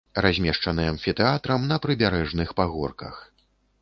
Размешчаны 0.25 0.85
амфітэатрам 0.93 1.67
на 1.73 1.77
прыбярэжных 1.83 2.49
пагорках. 2.61 3.21